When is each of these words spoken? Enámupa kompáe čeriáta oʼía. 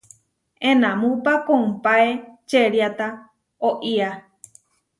Enámupa 0.71 1.33
kompáe 1.47 2.09
čeriáta 2.49 3.07
oʼía. 3.69 4.09